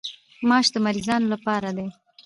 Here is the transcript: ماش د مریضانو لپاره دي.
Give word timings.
ماش 0.49 0.67
د 0.73 0.75
مریضانو 0.85 1.27
لپاره 1.33 1.69
دي. 1.77 1.87